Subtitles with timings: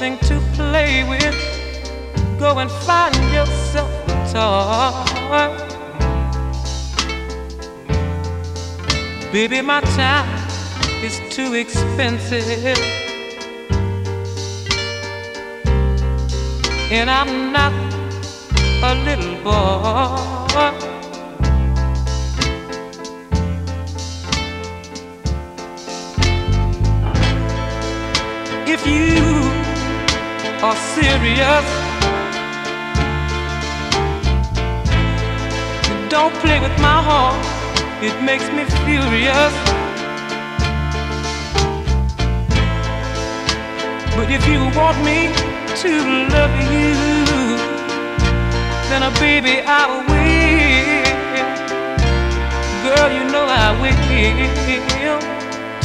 [0.00, 1.36] Something to play with,
[2.38, 5.48] go and find yourself a toy.
[9.30, 10.48] Baby, my time
[11.04, 12.78] is too expensive.
[16.90, 17.74] And I'm not
[18.82, 20.89] a little boy.
[30.70, 31.66] Are serious.
[36.08, 37.38] Don't play with my heart,
[38.08, 39.54] it makes me furious.
[44.14, 45.18] But if you want me
[45.82, 45.92] to
[46.34, 46.94] love you,
[48.88, 50.50] then, uh, baby, I will.
[52.84, 53.98] Girl, you know I will.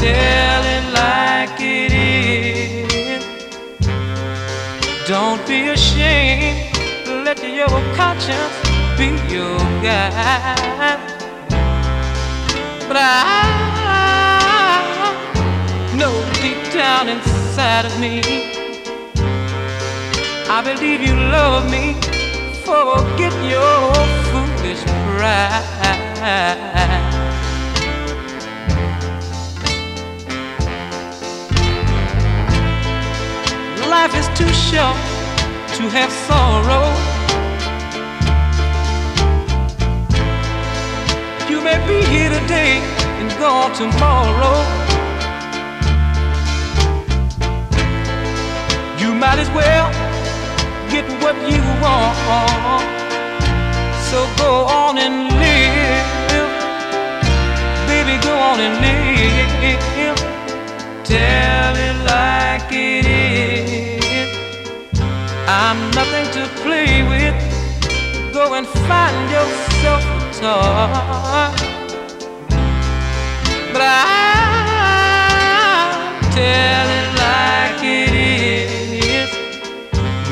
[0.03, 2.54] Tell it like it is.
[5.07, 6.75] Don't be ashamed.
[7.05, 8.57] Let your conscience
[8.97, 10.97] be your guide.
[12.87, 13.11] But I
[15.95, 16.11] know
[16.41, 18.21] deep down inside of me,
[20.49, 21.93] I believe you love me.
[22.63, 23.93] Forget your
[24.31, 27.04] foolish pride.
[34.35, 34.97] Too short
[35.77, 36.85] to have sorrow.
[41.49, 42.81] You may be here today
[43.19, 44.57] and gone tomorrow.
[48.99, 49.87] You might as well
[50.91, 52.83] get what you want.
[54.09, 56.49] So go on and live.
[57.87, 60.19] Baby, go on and live.
[61.05, 63.04] Tell it like it.
[65.47, 67.35] I'm nothing to play with.
[68.33, 71.51] Go and find yourself a toy.
[73.71, 73.93] But I
[76.33, 78.13] tell it like it
[79.05, 79.29] is.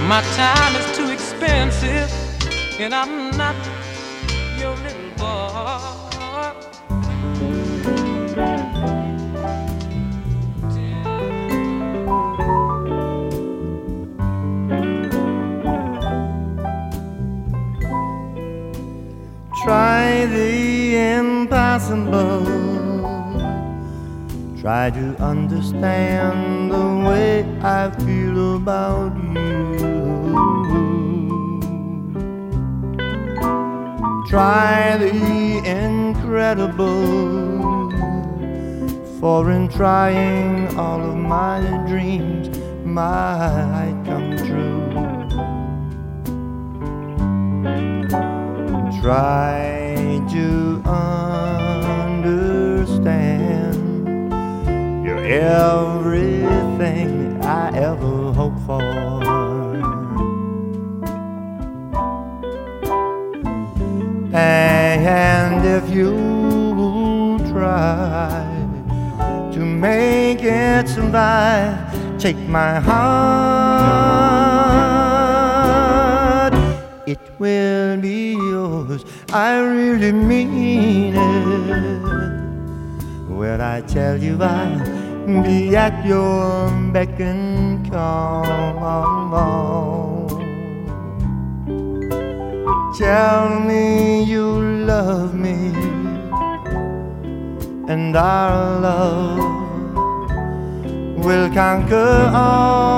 [0.08, 2.10] My time is too expensive,
[2.80, 3.56] and I'm not
[24.62, 29.74] Try to understand the way I feel about you.
[34.30, 37.10] Try the incredible.
[39.20, 44.92] For in trying all of my dreams might come true.
[49.02, 51.63] Try to understand
[55.06, 57.12] you're everything
[57.44, 58.82] I ever hoped for.
[64.34, 68.48] And if you try
[69.54, 71.78] to make it survive,
[72.18, 73.04] take my heart,
[77.06, 79.04] it will be yours.
[79.34, 82.23] I really mean it.
[83.44, 89.20] Well, I tell you, I'll be at your beck and call.
[92.98, 94.48] Tell me you
[94.86, 95.74] love me,
[97.90, 99.40] and our love
[101.26, 102.94] will conquer all.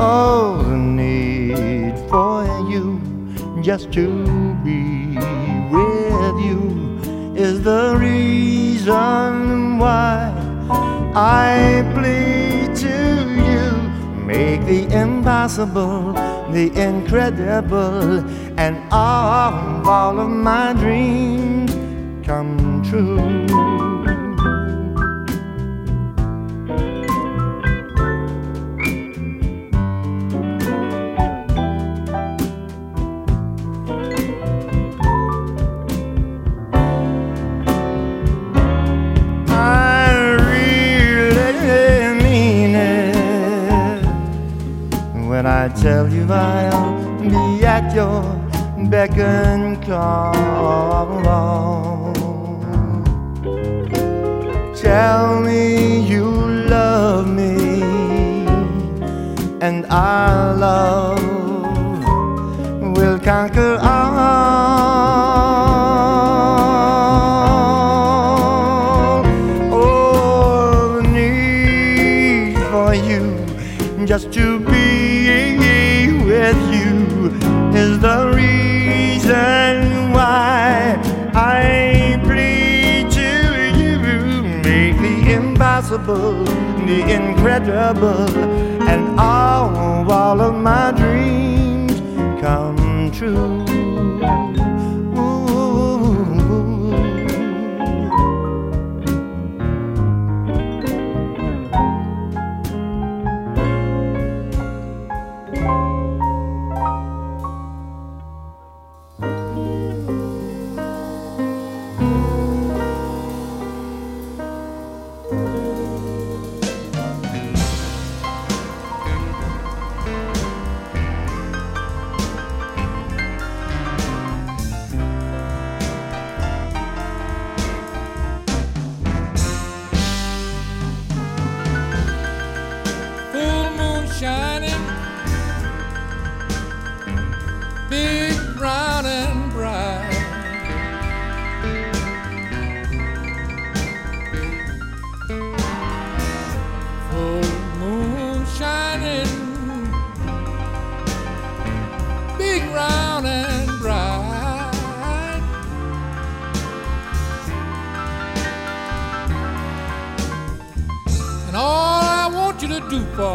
[0.00, 3.00] Oh, the need for you
[3.62, 4.23] just to
[7.64, 10.30] the reason why
[11.14, 12.96] I plead to
[13.48, 13.64] you.
[14.26, 16.12] Make the impossible
[16.54, 18.20] the incredible,
[18.56, 21.72] and all, of my dreams
[22.24, 23.93] come true.
[87.44, 88.53] incredible.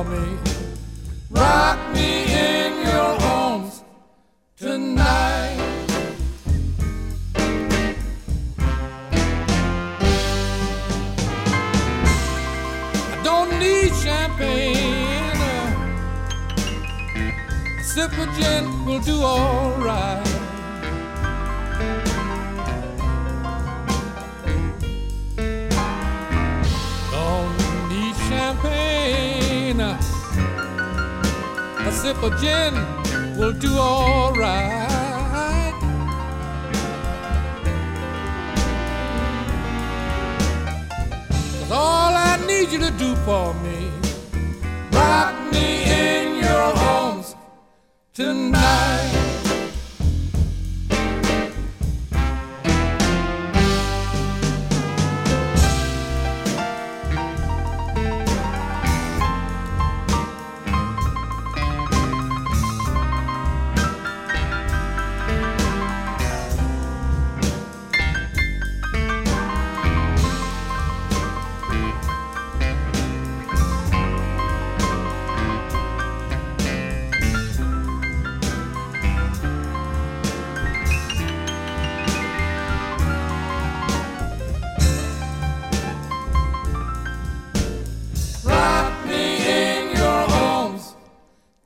[0.03, 0.48] me.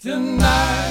[0.04, 0.83] tonight.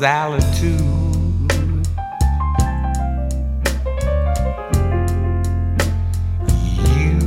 [0.00, 0.80] Solitude.
[6.86, 7.18] You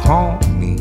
[0.00, 0.76] haunt me.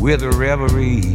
[0.00, 1.11] With a reverie.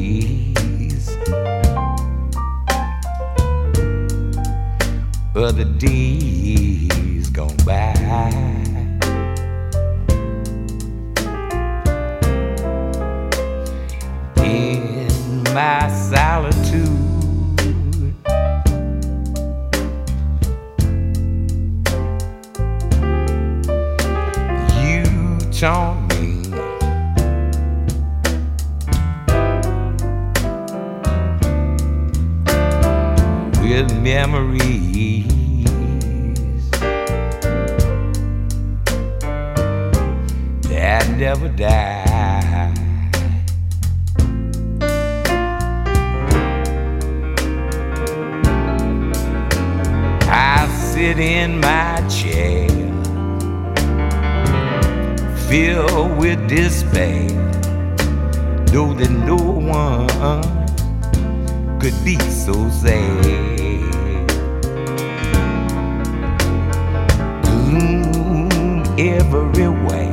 [69.33, 70.09] every way.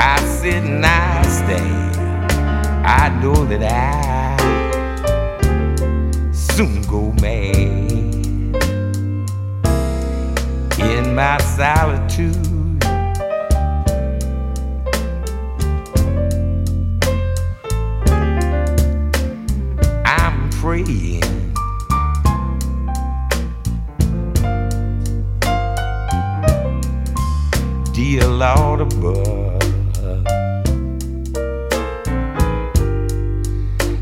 [0.00, 1.70] I sit and I stay.
[2.84, 4.36] I know that I
[6.32, 7.92] soon go mad.
[10.78, 12.84] In my solitude,
[20.04, 21.21] I'm praying
[28.42, 29.62] above.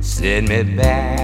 [0.01, 1.20] Send me back.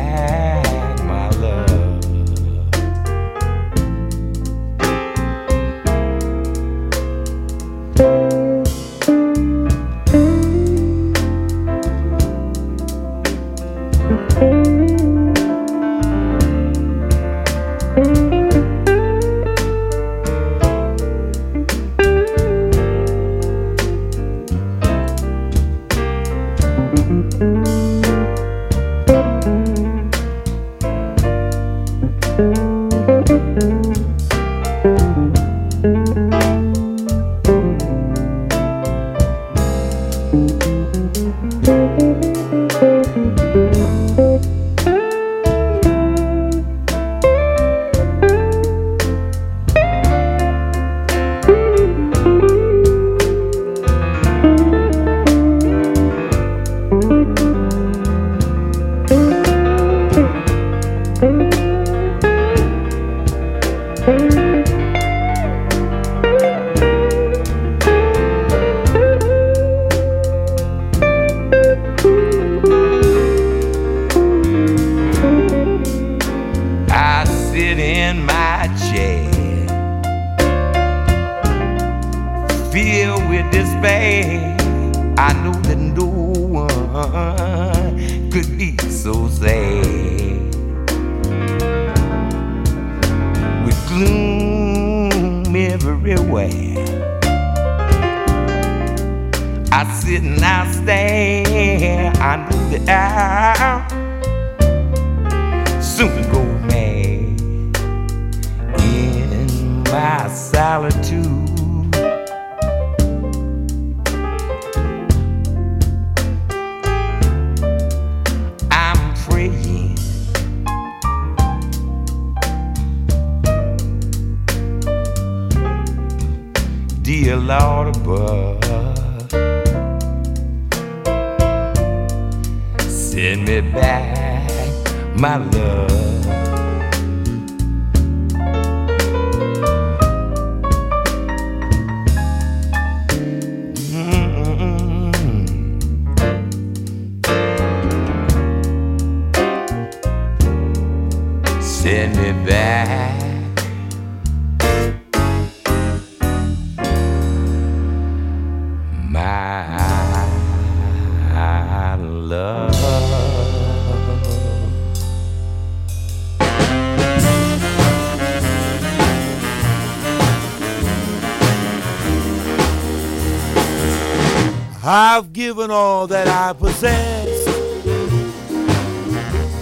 [175.57, 177.49] Given all that I possess.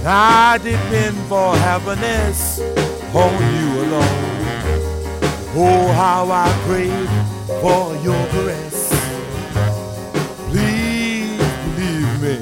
[0.05, 2.59] I depend for happiness
[3.15, 4.35] on you alone.
[5.57, 7.11] Oh, how I crave
[7.63, 8.91] for your caress.
[10.51, 11.39] Please
[11.77, 12.37] believe me.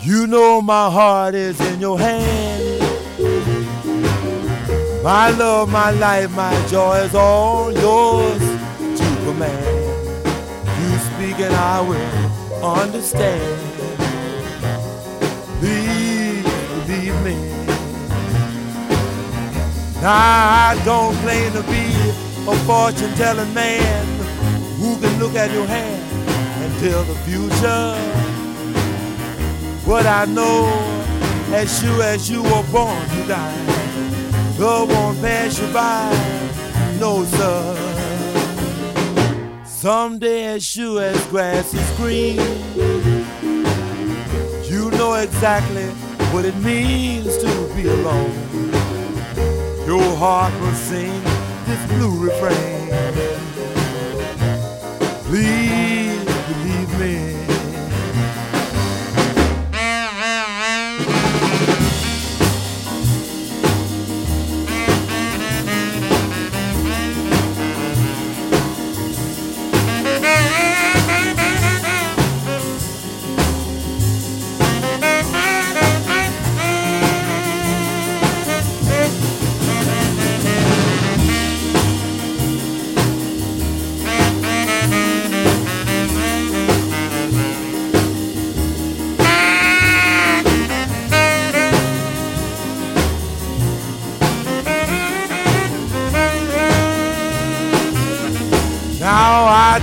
[0.00, 2.82] You know my heart is in your hand.
[5.02, 8.49] My love, my life, my joy is all yours
[11.42, 13.60] and I will understand.
[15.58, 16.44] Please
[16.86, 17.36] believe me.
[20.02, 21.86] Now I don't claim to be
[22.50, 24.06] a fortune telling man
[24.78, 26.02] who can look at your hand
[26.62, 27.96] and tell the future.
[29.86, 30.66] But I know
[31.52, 36.10] as sure as you were born to die, love won't pass you by.
[36.98, 37.89] No, sir.
[39.80, 42.36] Someday as sure as grass is green,
[44.70, 45.86] you know exactly
[46.34, 48.30] what it means to be alone.
[49.86, 51.22] Your heart will sing
[51.64, 52.90] this blue refrain.
[55.24, 55.89] Please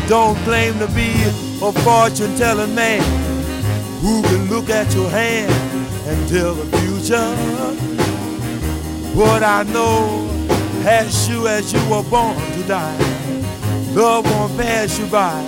[0.07, 1.11] don't claim to be
[1.61, 3.01] a fortune telling man
[4.01, 5.51] who can look at your hand
[6.07, 7.35] and tell the future.
[9.15, 10.29] What I know
[10.85, 12.97] as sure as you were born to die,
[13.93, 15.41] love won't pass you by.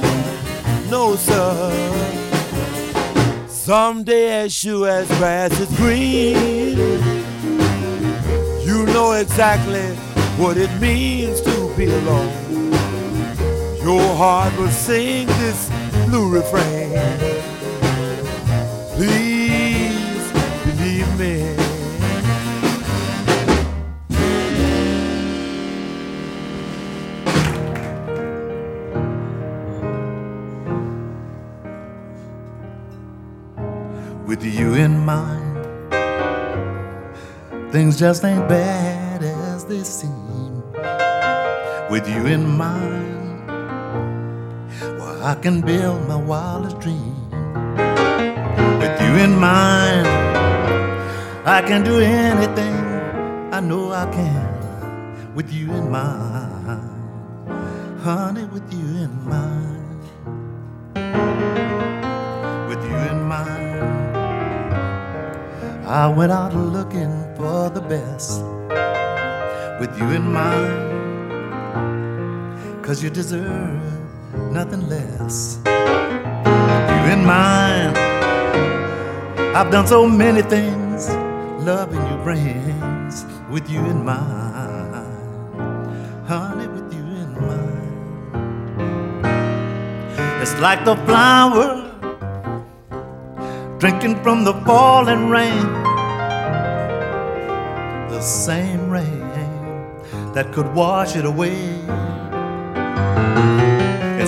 [0.90, 1.70] No, sir.
[3.48, 6.76] Someday as sure as grass is green,
[8.66, 9.96] you know exactly
[10.38, 12.49] what it means to be alone.
[13.90, 15.68] Your heart will sing this
[16.06, 16.94] blue refrain.
[18.94, 20.32] Please
[20.64, 21.56] believe me.
[34.28, 35.66] with you in mind.
[37.72, 40.62] Things just ain't bad as they seem.
[41.90, 42.99] With you in mind,
[45.30, 47.30] I can build my wildest dream.
[48.82, 50.08] With you in mind,
[51.46, 52.74] I can do anything
[53.54, 55.36] I know I can.
[55.36, 56.82] With you in mind,
[58.02, 60.02] honey, with you in mind.
[62.68, 64.16] With you in mind.
[65.86, 68.42] I went out looking for the best
[69.80, 70.90] with you in mind.
[72.84, 74.09] Cause you deserve
[74.52, 75.60] nothing less.
[75.66, 77.98] You in mind.
[79.56, 81.10] I've done so many things
[81.64, 84.96] loving you brings with you in mind.
[86.28, 89.26] Honey, with you in mind.
[90.42, 91.86] It's like the flower
[93.80, 95.68] drinking from the falling rain,
[98.10, 99.20] the same rain
[100.34, 101.80] that could wash it away.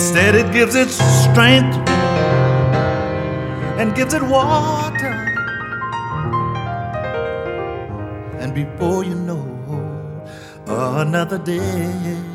[0.02, 1.76] Instead, it gives it strength
[3.78, 5.12] and gives it water.
[8.40, 9.46] And before you know,
[10.66, 12.31] another day.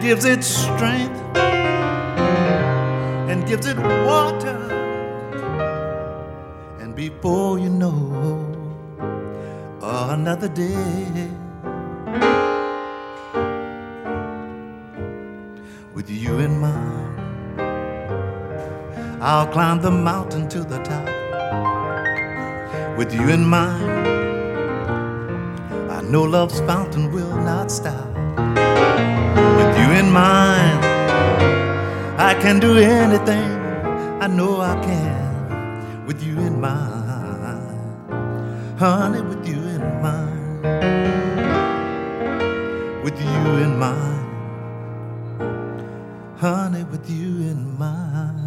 [0.00, 1.20] Gives it strength
[3.30, 4.58] and gives it water.
[6.80, 8.54] And before you know,
[9.82, 11.30] another day.
[15.96, 17.20] with you in mind.
[19.22, 21.08] I'll climb the mountain to the top
[22.98, 24.06] with you in mind.
[25.90, 28.15] I know love's fountain will not stop
[29.78, 30.84] you in mind.
[32.18, 33.50] I can do anything,
[34.20, 37.04] I know I can with you in mind.
[38.78, 40.64] Honey, with you in mind.
[43.04, 44.16] With you in mind
[46.36, 48.45] honey, with you in mind.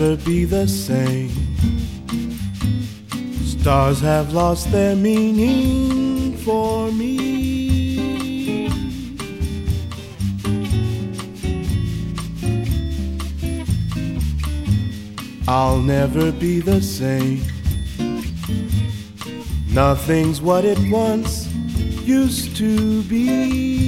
[0.00, 1.28] Never be the same.
[3.44, 8.68] Stars have lost their meaning for me.
[15.46, 17.42] I'll never be the same.
[19.70, 21.46] Nothing's what it once
[22.06, 23.79] used to be.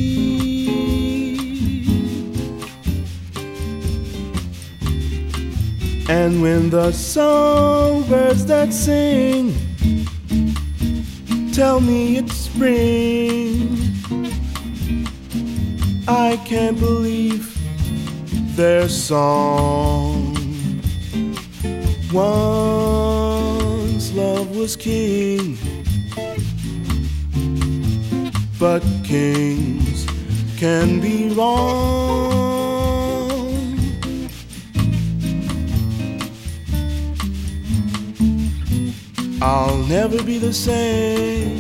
[6.24, 9.52] And when the songbirds that sing
[11.52, 13.76] tell me it's spring,
[16.06, 17.44] I can't believe
[18.54, 20.37] their song.
[22.12, 25.58] Once love was king,
[28.61, 30.06] but kings
[30.56, 32.62] can be wrong.
[39.44, 41.59] I'll never be the same.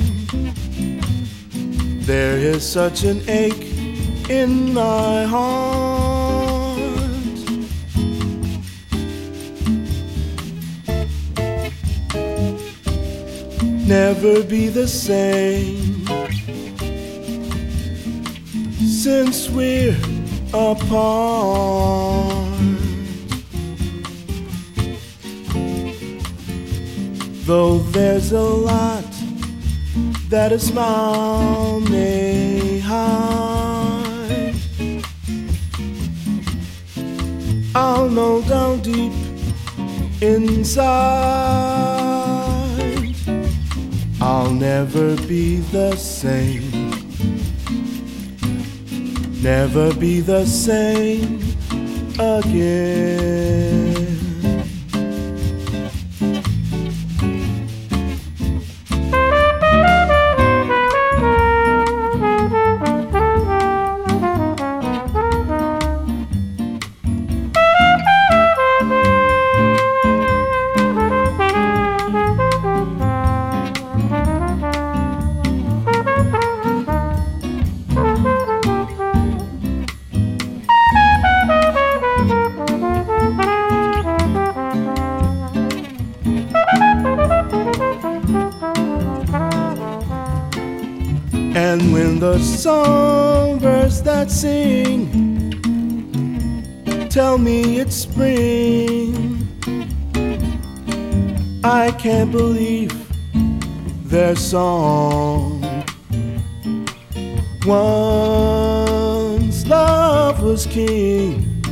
[2.06, 6.78] There is such an ache in my heart.
[13.84, 16.06] Never be the same
[18.78, 19.98] since we're
[20.54, 22.41] apart.
[27.44, 29.04] Though there's a lot
[30.28, 34.54] that a smile may hide,
[37.74, 39.12] I'll know down deep
[40.22, 41.62] inside
[44.22, 46.70] I'll never be the same.
[49.42, 51.40] Never be the same
[52.20, 53.81] again.
[91.72, 95.08] And when the songbirds that sing
[97.08, 99.48] tell me it's spring,
[101.64, 102.92] I can't believe
[104.04, 105.62] their song.
[107.64, 108.06] Once
[109.66, 111.62] love was king,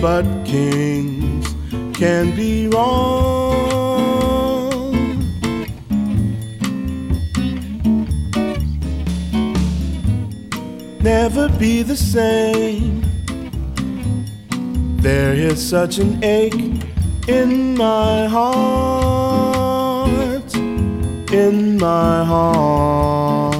[0.00, 1.56] but kings
[1.92, 3.47] can be wrong.
[11.08, 13.00] Never be the same.
[15.00, 16.84] There is such an ache
[17.26, 20.54] in my heart,
[21.32, 23.56] in my heart.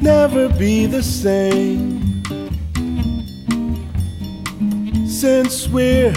[0.00, 2.22] Never be the same
[5.08, 6.14] since we're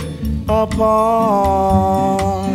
[0.47, 2.46] apart.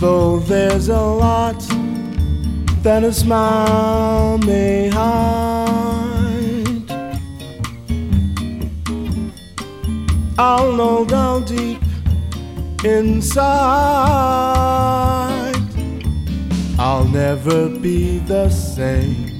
[0.00, 1.58] Though there's a lot
[2.82, 5.78] that a smile may hide,
[10.38, 11.82] I'll know down deep
[12.84, 13.48] inside
[16.78, 19.38] I'll never be the same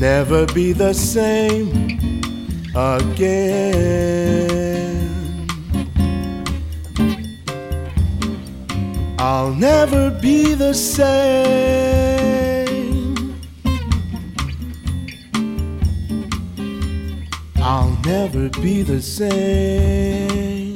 [0.00, 1.68] never be the same
[2.74, 4.39] again.
[9.22, 11.04] I'll never be the same.
[17.56, 20.69] I'll never be the same.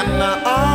[0.00, 0.67] And I'm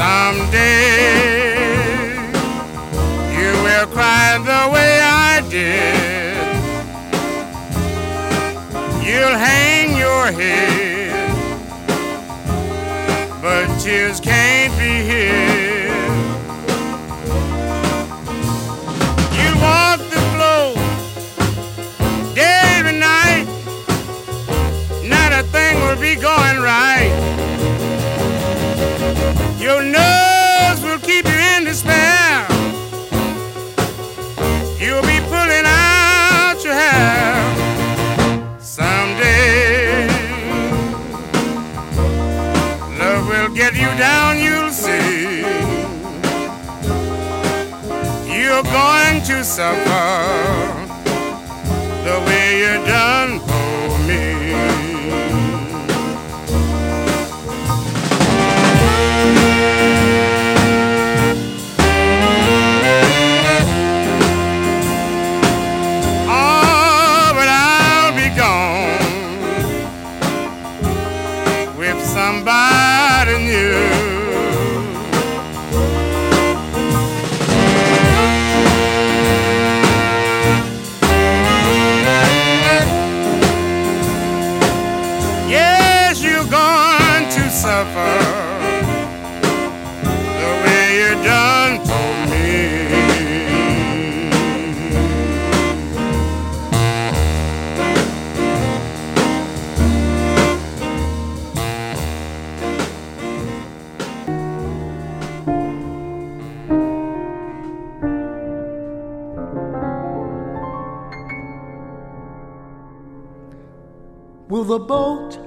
[0.00, 1.60] Someday
[3.36, 6.36] you will cry the way I did.
[9.06, 10.80] You'll hang your head
[13.42, 14.49] but tears can't
[29.60, 32.46] Your nerves will keep you in despair.
[34.80, 37.36] You'll be pulling out your hair
[38.58, 40.06] someday.
[42.98, 45.40] Love will get you down, you'll see.
[48.40, 50.70] You're going to suffer
[52.08, 53.19] the way you're done
[114.60, 115.38] Will the boat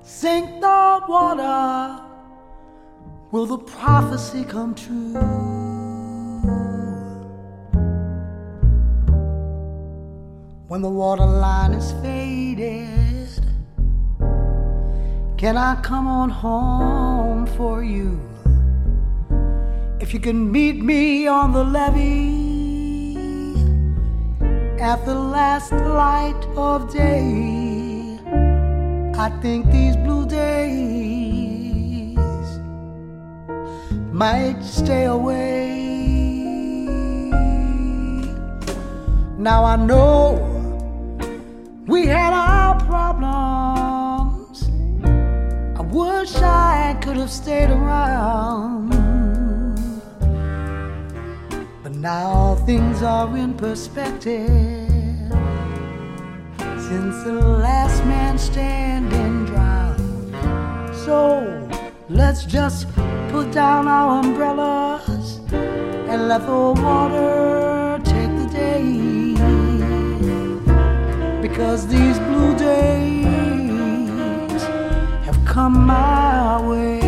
[0.00, 2.04] sink the water?
[3.32, 5.14] Will the prophecy come true?
[10.68, 13.44] When the water line is faded,
[15.36, 18.20] can I come on home for you?
[19.98, 23.16] If you can meet me on the levee
[24.80, 27.61] at the last light of day,
[29.22, 30.98] I think these blue days
[34.10, 35.70] might stay away.
[39.38, 40.18] Now I know
[41.86, 44.68] we had our problems.
[45.78, 48.90] I wish I could have stayed around.
[51.84, 54.71] But now things are in perspective
[56.92, 60.36] since the last man standing drowned.
[61.04, 61.18] So
[62.10, 62.86] let's just
[63.30, 65.40] put down our umbrellas
[66.10, 68.82] and let the water take the day.
[71.40, 74.62] Because these blue days
[75.26, 77.00] have come my way.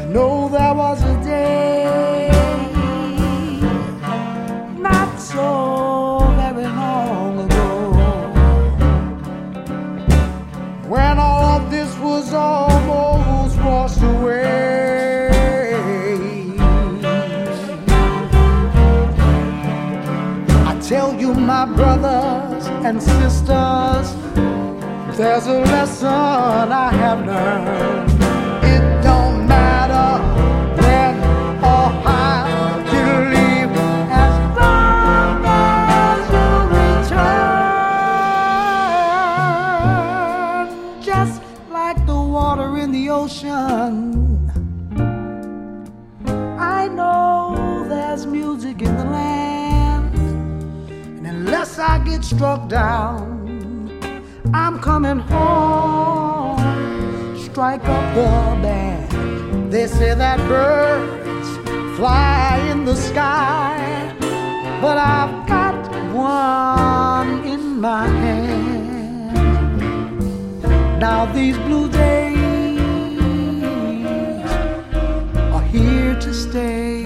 [0.00, 1.79] You know there was a day
[21.00, 24.06] tell you, my brothers and sisters,
[25.16, 27.99] there's a lesson I have learned.
[52.30, 53.18] Struck down,
[54.54, 56.58] I'm coming home.
[57.36, 58.30] Strike up the
[58.62, 59.72] band.
[59.72, 61.48] They say that birds
[61.96, 64.14] fly in the sky,
[64.80, 65.74] but I've got
[66.14, 69.32] one in my hand.
[71.00, 72.38] Now these blue days
[75.54, 77.00] are here to stay.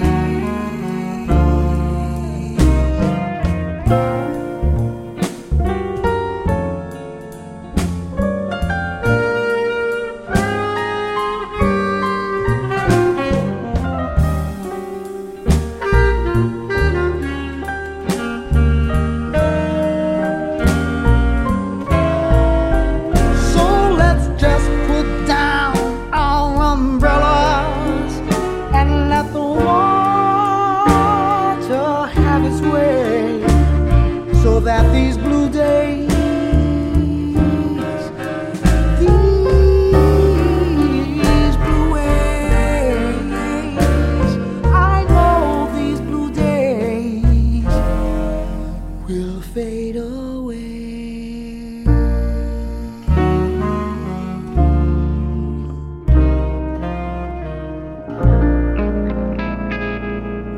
[49.07, 51.85] Will fade away.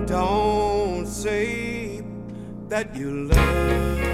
[0.06, 2.04] Don't say
[2.68, 4.05] that you love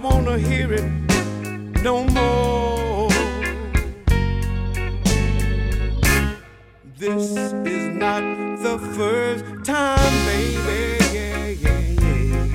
[0.00, 0.84] don't wanna hear it
[1.82, 3.08] no more.
[6.96, 7.32] This
[7.66, 8.22] is not
[8.62, 10.98] the first time, baby.
[11.12, 12.46] Yeah, yeah, yeah.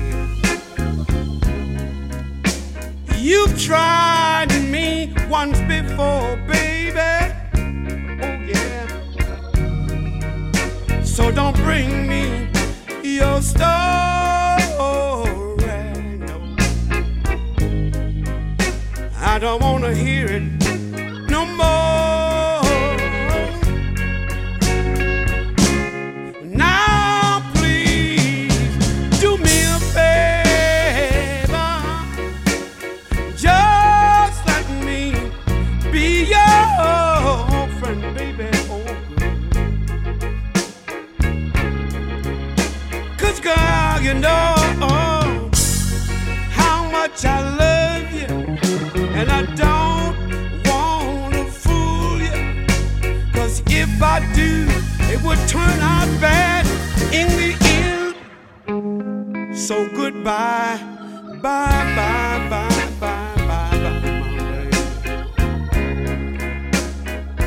[3.16, 6.98] You've tried me once before, baby.
[8.22, 8.86] Oh, yeah.
[11.04, 12.03] So don't bring
[19.34, 20.42] I don't want to hear it
[21.28, 21.83] no more.
[57.18, 57.50] In the
[57.80, 59.56] end.
[59.56, 60.78] So goodbye,
[61.42, 64.30] bye, bye, bye, bye, bye, bye.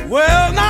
[0.08, 0.67] Well, now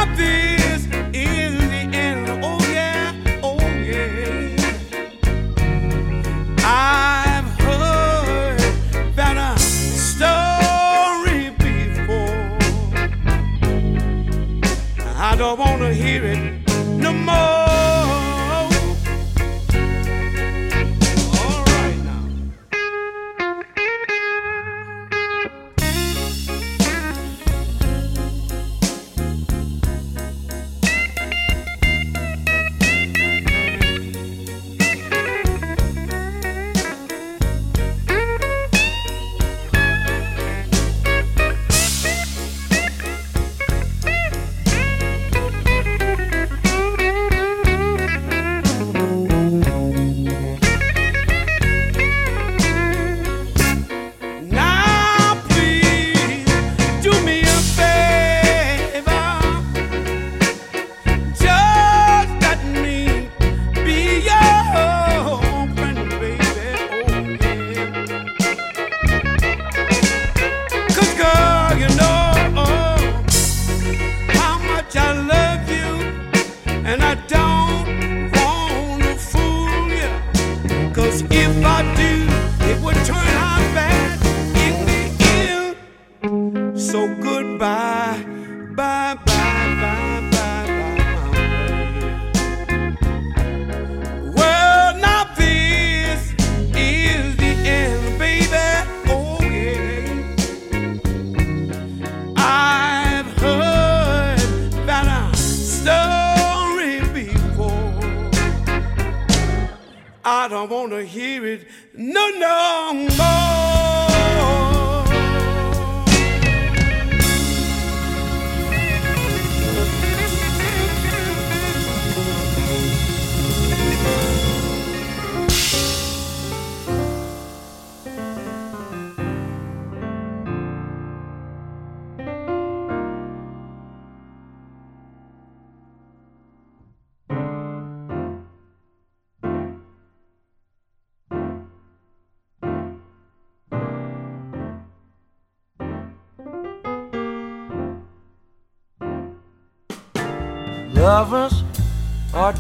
[111.95, 112.68] no, no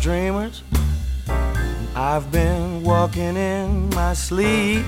[0.01, 0.63] dreamers.
[1.95, 4.85] I've been walking in my sleep.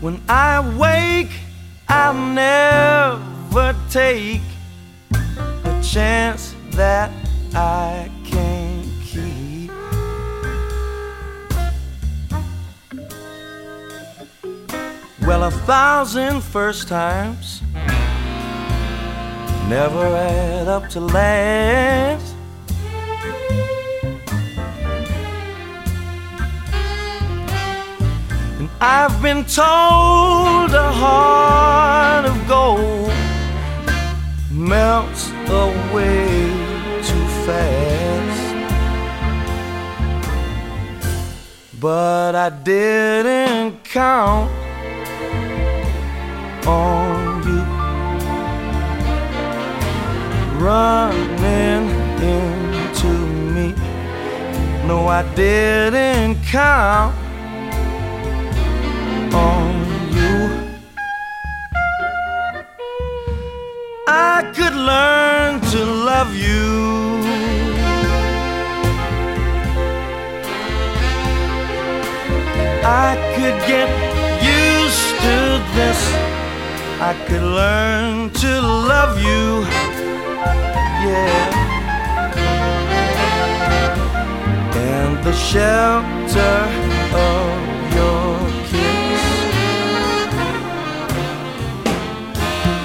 [0.00, 1.32] When I wake,
[1.88, 4.40] I'll never take
[5.12, 7.10] a chance that
[7.54, 9.70] I can't keep.
[15.20, 17.62] Well, a thousand first times
[19.78, 22.34] never add up to last.
[28.58, 33.12] And I've been told a heart of gold
[34.50, 36.26] melts away
[37.08, 38.44] too fast.
[41.80, 44.61] But I didn't count
[55.22, 57.14] I didn't count
[59.32, 59.72] on
[60.16, 60.36] you.
[64.08, 67.22] I could learn to love you.
[72.84, 73.88] I could get
[74.42, 75.36] used to
[75.76, 76.00] this.
[77.00, 79.62] I could learn to love you.
[81.06, 81.61] Yeah.
[85.22, 86.68] The shelter
[87.14, 89.22] of your kiss.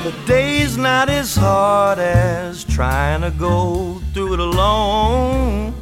[0.04, 5.74] The day's not as hard as trying to go through it alone.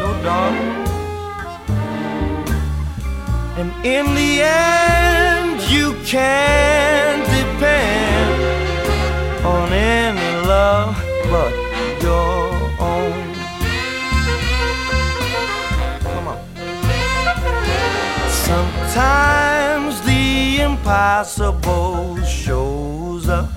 [0.00, 0.86] No, darling.
[3.56, 8.34] And in the end, you can depend
[9.46, 10.96] on any love
[11.30, 11.65] but
[18.96, 23.50] Sometimes the impossible shows up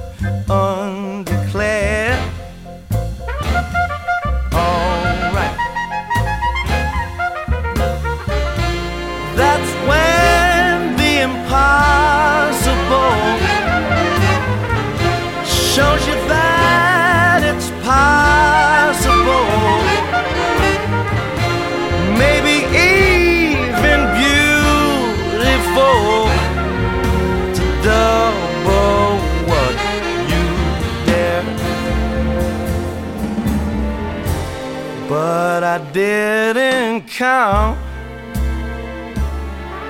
[35.94, 37.78] Didn't count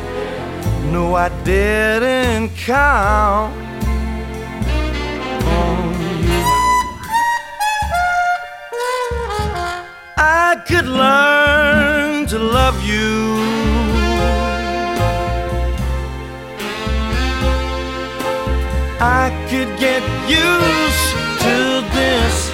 [0.91, 3.55] No, I didn't count
[5.45, 5.93] on
[6.24, 6.43] you.
[10.16, 13.89] I could learn to love you.
[19.03, 22.53] I could get used to this.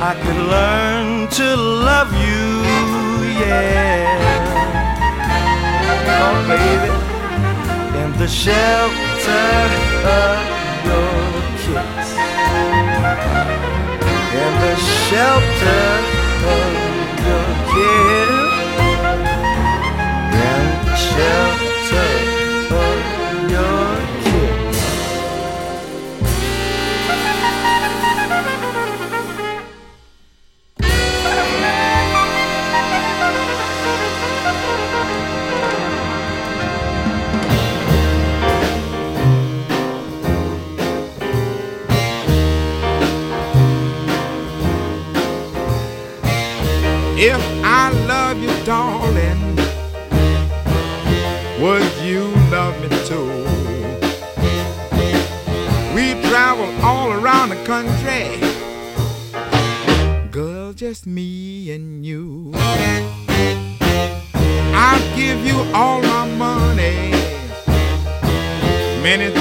[0.00, 2.48] I could learn to love you,
[3.44, 4.08] yeah.
[6.24, 6.92] Oh, baby,
[8.02, 9.68] in the shelter
[10.08, 10.40] of
[10.88, 11.12] your
[11.60, 12.08] kiss,
[14.32, 15.92] in the shelter
[16.56, 16.72] of
[17.28, 18.40] your kiss,
[20.40, 22.35] in the shelter
[47.28, 49.56] If I love you, darling,
[51.60, 52.22] would you
[52.52, 53.26] love me too?
[55.92, 58.38] We travel all around the country,
[60.30, 62.52] girl, just me and you.
[64.84, 67.10] I'll give you all my money,
[69.02, 69.32] many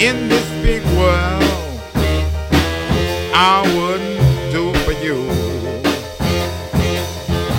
[0.00, 1.42] in this big world
[3.34, 5.26] I wouldn't do for you.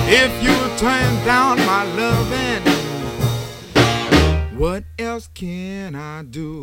[0.10, 2.64] If you turn down my loving,
[4.58, 6.62] what else can I do?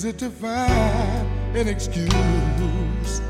[0.00, 3.20] Easy to find an excuse.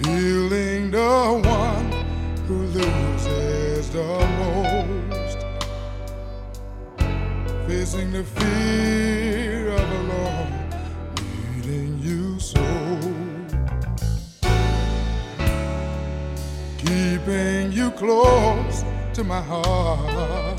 [0.00, 1.92] Feeling the one
[2.46, 4.08] who loses the
[4.40, 5.38] most.
[7.68, 10.70] Facing the fear of a alone,
[11.56, 12.64] needing you so.
[16.78, 18.82] Keeping you close
[19.12, 20.58] to my heart.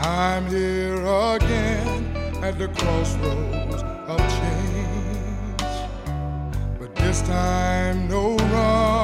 [0.00, 2.01] I'm here again
[2.42, 5.62] at the crossroads of change.
[6.78, 9.01] But this time, no running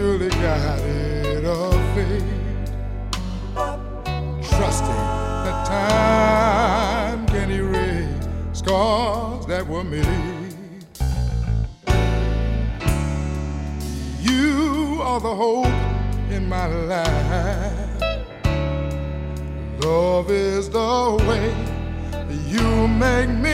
[0.00, 2.24] surely guided of fate,
[4.48, 5.04] trusting
[5.44, 8.08] that time can erase
[8.54, 10.54] scars that were made.
[14.22, 15.66] You are the hope
[16.30, 18.02] in my life.
[19.84, 21.54] Love is the way
[22.48, 23.49] you make me